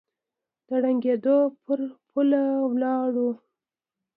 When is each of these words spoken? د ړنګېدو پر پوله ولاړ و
د 0.67 0.69
ړنګېدو 0.83 1.37
پر 1.63 1.79
پوله 2.09 2.43
ولاړ 2.71 3.11
و 3.25 3.27